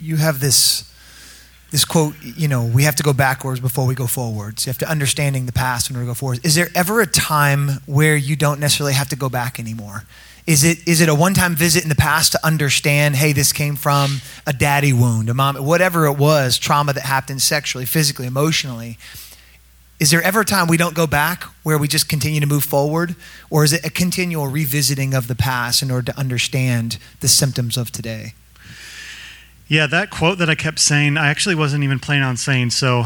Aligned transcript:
you 0.00 0.16
have 0.16 0.40
this 0.40 0.90
this 1.70 1.84
quote, 1.84 2.14
you 2.20 2.48
know, 2.48 2.64
we 2.64 2.82
have 2.82 2.96
to 2.96 3.02
go 3.04 3.12
backwards 3.12 3.60
before 3.60 3.86
we 3.86 3.94
go 3.94 4.08
forwards. 4.08 4.66
You 4.66 4.70
have 4.70 4.78
to 4.78 4.90
understanding 4.90 5.46
the 5.46 5.52
past 5.52 5.88
when 5.88 6.00
we 6.00 6.04
go 6.04 6.14
forwards. 6.14 6.40
Is 6.44 6.56
there 6.56 6.68
ever 6.74 7.00
a 7.00 7.06
time 7.06 7.80
where 7.86 8.16
you 8.16 8.34
don't 8.34 8.58
necessarily 8.58 8.94
have 8.94 9.08
to 9.10 9.16
go 9.16 9.28
back 9.28 9.60
anymore? 9.60 10.02
Is 10.48 10.64
it, 10.64 10.86
is 10.88 11.00
it 11.00 11.08
a 11.08 11.14
one 11.14 11.32
time 11.32 11.54
visit 11.54 11.84
in 11.84 11.88
the 11.88 11.94
past 11.94 12.32
to 12.32 12.44
understand, 12.44 13.14
hey, 13.14 13.32
this 13.32 13.52
came 13.52 13.76
from 13.76 14.20
a 14.48 14.52
daddy 14.52 14.92
wound, 14.92 15.28
a 15.28 15.34
mom, 15.34 15.64
whatever 15.64 16.06
it 16.06 16.18
was, 16.18 16.58
trauma 16.58 16.92
that 16.92 17.04
happened 17.04 17.40
sexually, 17.40 17.86
physically, 17.86 18.26
emotionally? 18.26 18.98
Is 20.00 20.10
there 20.10 20.22
ever 20.22 20.40
a 20.40 20.44
time 20.44 20.66
we 20.66 20.78
don't 20.78 20.94
go 20.96 21.06
back 21.06 21.44
where 21.62 21.78
we 21.78 21.86
just 21.86 22.08
continue 22.08 22.40
to 22.40 22.46
move 22.46 22.64
forward? 22.64 23.14
Or 23.48 23.62
is 23.62 23.72
it 23.72 23.84
a 23.84 23.90
continual 23.90 24.48
revisiting 24.48 25.14
of 25.14 25.28
the 25.28 25.36
past 25.36 25.82
in 25.82 25.90
order 25.90 26.10
to 26.10 26.18
understand 26.18 26.98
the 27.20 27.28
symptoms 27.28 27.76
of 27.76 27.92
today? 27.92 28.32
Yeah, 29.70 29.86
that 29.86 30.10
quote 30.10 30.38
that 30.38 30.50
I 30.50 30.56
kept 30.56 30.80
saying, 30.80 31.16
I 31.16 31.28
actually 31.28 31.54
wasn't 31.54 31.84
even 31.84 32.00
planning 32.00 32.24
on 32.24 32.36
saying, 32.36 32.70
so 32.70 33.04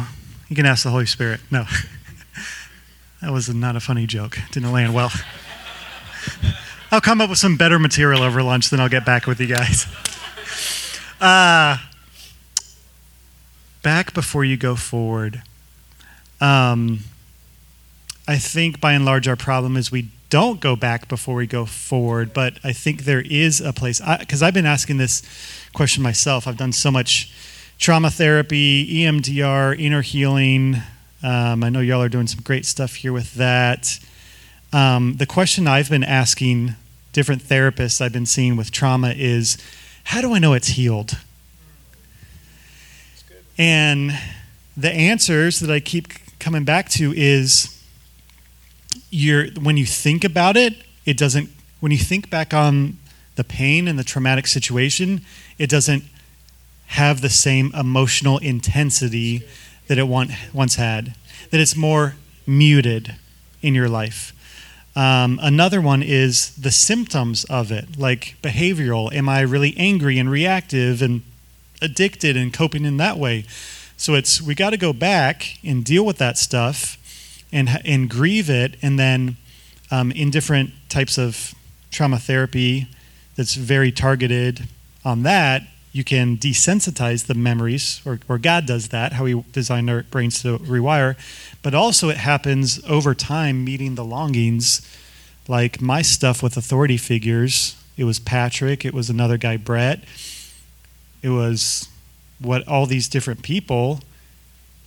you 0.48 0.57
can 0.57 0.65
ask 0.65 0.83
the 0.83 0.88
Holy 0.88 1.05
Spirit. 1.05 1.41
No. 1.51 1.66
that 3.21 3.30
was 3.30 3.51
not 3.51 3.77
a 3.77 3.80
funny 3.80 4.07
joke. 4.07 4.38
Didn't 4.51 4.73
land 4.73 4.95
well. 4.95 5.12
I'll 6.91 7.02
come 7.02 7.21
up 7.21 7.29
with 7.29 7.38
some 7.38 7.59
better 7.59 7.79
material 7.79 8.23
over 8.23 8.43
lunch, 8.43 8.71
then 8.71 8.80
I'll 8.80 8.88
get 8.88 9.05
back 9.05 9.27
with 9.27 9.41
you 9.41 9.47
guys. 9.47 9.87
Uh, 11.21 11.79
back 13.83 14.12
before 14.12 14.45
you 14.45 14.59
go 14.59 14.77
forward. 14.77 15.43
Um, 16.38 16.99
I 18.29 18.37
think 18.37 18.79
by 18.79 18.93
and 18.93 19.07
large 19.07 19.27
our 19.27 19.37
problem 19.37 19.79
is 19.79 19.91
we 19.91 20.09
don't 20.34 20.59
go 20.59 20.74
back 20.74 21.06
before 21.06 21.37
we 21.37 21.47
go 21.47 21.65
forward, 21.65 22.33
but 22.33 22.59
I 22.65 22.73
think 22.73 23.05
there 23.05 23.20
is 23.20 23.61
a 23.61 23.73
place, 23.73 24.01
because 24.19 24.43
I've 24.43 24.52
been 24.52 24.66
asking 24.66 24.97
this 24.97 25.23
question 25.73 26.02
myself. 26.02 26.48
I've 26.48 26.57
done 26.57 26.73
so 26.73 26.91
much 26.91 27.33
trauma 27.79 28.10
therapy, 28.10 28.84
EMDR, 29.05 29.79
inner 29.79 30.02
healing. 30.02 30.79
Um, 31.23 31.62
I 31.62 31.68
know 31.68 31.79
y'all 31.79 32.02
are 32.02 32.09
doing 32.09 32.27
some 32.27 32.40
great 32.43 32.66
stuff 32.66 32.96
here 32.96 33.12
with 33.12 33.35
that. 33.35 34.01
Um, 34.73 35.15
the 35.18 35.24
question 35.24 35.68
I've 35.68 35.88
been 35.88 36.02
asking 36.02 36.74
different 37.12 37.40
therapists 37.40 38.01
I've 38.01 38.12
been 38.12 38.27
seeing 38.27 38.57
with 38.57 38.73
trauma 38.73 39.15
is 39.16 39.57
how 40.02 40.21
do 40.21 40.35
I 40.35 40.40
know 40.40 40.55
it's 40.55 40.66
healed? 40.66 41.16
And 43.57 44.18
the 44.77 44.90
answers 44.90 45.60
that 45.60 45.71
I 45.71 45.79
keep 45.79 46.09
coming 46.40 46.65
back 46.65 46.88
to 46.88 47.15
is 47.16 47.74
you're 49.10 49.46
when 49.60 49.76
you 49.76 49.87
think 49.87 50.24
about 50.24 50.56
it, 50.56 50.74
it 51.04 51.16
doesn't 51.16 51.50
when 51.80 51.92
you 51.92 51.98
think 51.98 52.30
back 52.30 52.54
on 52.54 52.98
the 53.37 53.45
pain 53.45 53.88
and 53.88 53.98
the 53.98 54.04
traumatic 54.04 54.46
situation, 54.46 55.23
it 55.59 55.68
doesn't 55.68 56.04
have 56.87 57.20
the 57.20 57.30
same 57.30 57.72
emotional 57.74 58.38
intensity 58.38 59.42
that 59.88 59.98
it 59.98 60.09
once 60.09 60.76
had. 60.76 61.15
That 61.50 61.60
it's 61.60 61.76
more 61.76 62.15
muted 62.46 63.16
in 63.62 63.74
your 63.74 63.88
life. 63.88 64.32
Um, 64.97 65.41
another 65.42 65.81
one 65.81 66.03
is 66.03 66.54
the 66.54 66.70
symptoms 66.70 67.44
of 67.44 67.72
it, 67.72 67.98
like 67.98 68.37
behavioral. 68.42 69.12
Am 69.12 69.28
I 69.28 69.41
really 69.41 69.75
angry 69.76 70.19
and 70.19 70.31
reactive 70.31 71.03
and 71.03 71.22
addicted 71.82 72.37
and 72.37 72.53
coping 72.53 72.84
in 72.84 72.97
that 72.98 73.19
way? 73.19 73.44
So 73.97 74.15
it's 74.15 74.41
we 74.41 74.54
got 74.54 74.70
to 74.70 74.76
go 74.76 74.92
back 74.92 75.59
and 75.65 75.84
deal 75.84 76.06
with 76.06 76.19
that 76.19 76.38
stuff 76.38 76.97
and 77.55 77.71
and 77.87 78.10
grieve 78.10 78.50
it, 78.50 78.77
and 78.83 78.99
then 78.99 79.38
um, 79.91 80.10
in 80.10 80.31
different 80.31 80.72
types 80.91 81.16
of 81.16 81.55
trauma 81.91 82.19
therapy 82.19 82.88
that's 83.37 83.55
very 83.55 83.93
targeted 83.93 84.69
on 85.05 85.22
that, 85.22 85.62
you 85.93 86.03
can 86.03 86.37
desensitize 86.37 87.27
the 87.27 87.34
memories, 87.34 88.03
or, 88.05 88.19
or 88.28 88.38
God 88.38 88.66
does 88.66 88.88
that, 88.88 89.12
how 89.12 89.25
He 89.25 89.41
designed 89.53 89.88
our 89.88 90.03
brains 90.03 90.43
to 90.43 90.59
rewire. 90.59 91.16
But 91.62 91.75
also, 91.75 92.09
it 92.09 92.16
happens 92.16 92.84
over 92.87 93.15
time, 93.15 93.65
meeting 93.65 93.94
the 93.94 94.05
longings. 94.05 94.83
Like 95.47 95.81
my 95.81 96.03
stuff 96.03 96.43
with 96.43 96.57
authority 96.57 96.97
figures, 96.97 97.77
it 97.97 98.05
was 98.05 98.19
Patrick, 98.19 98.84
it 98.84 98.95
was 98.95 99.11
another 99.11 99.37
guy, 99.37 99.59
Brett, 99.59 100.03
it 101.23 101.28
was 101.28 101.89
what 102.41 102.67
all 102.67 102.87
these 102.87 103.09
different 103.09 103.43
people. 103.43 104.01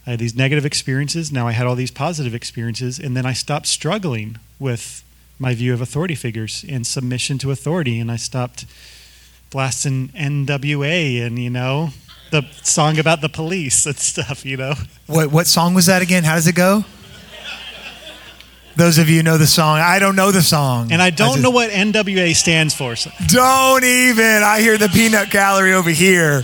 I 0.07 0.11
had 0.11 0.19
these 0.19 0.35
negative 0.35 0.65
experiences, 0.65 1.31
now 1.31 1.47
I 1.47 1.51
had 1.51 1.67
all 1.67 1.75
these 1.75 1.91
positive 1.91 2.33
experiences, 2.33 2.97
and 2.97 3.15
then 3.15 3.25
I 3.25 3.33
stopped 3.33 3.67
struggling 3.67 4.39
with 4.57 5.03
my 5.39 5.53
view 5.53 5.73
of 5.73 5.81
authority 5.81 6.15
figures 6.15 6.65
and 6.67 6.85
submission 6.85 7.37
to 7.39 7.51
authority. 7.51 7.99
And 7.99 8.11
I 8.11 8.15
stopped 8.15 8.65
blasting 9.49 10.09
NWA 10.09 11.25
and, 11.25 11.37
you 11.37 11.49
know, 11.49 11.89
the 12.31 12.43
song 12.63 12.99
about 12.99 13.21
the 13.21 13.29
police 13.29 13.85
and 13.85 13.97
stuff, 13.97 14.45
you 14.45 14.57
know. 14.57 14.73
What, 15.05 15.31
what 15.31 15.47
song 15.47 15.73
was 15.73 15.85
that 15.85 16.01
again? 16.01 16.23
How 16.23 16.35
does 16.35 16.47
it 16.47 16.55
go? 16.55 16.85
Those 18.75 18.99
of 18.99 19.09
you 19.09 19.23
know 19.23 19.39
the 19.39 19.47
song. 19.47 19.79
I 19.79 19.97
don't 19.97 20.15
know 20.15 20.31
the 20.31 20.43
song. 20.43 20.91
And 20.91 21.01
I 21.01 21.09
don't 21.09 21.29
I 21.29 21.31
just, 21.31 21.43
know 21.43 21.49
what 21.49 21.71
NWA 21.71 22.35
stands 22.35 22.75
for. 22.75 22.95
So. 22.95 23.09
Don't 23.25 23.83
even. 23.83 24.43
I 24.43 24.61
hear 24.61 24.77
the 24.77 24.87
peanut 24.87 25.31
gallery 25.31 25.73
over 25.73 25.89
here. 25.89 26.43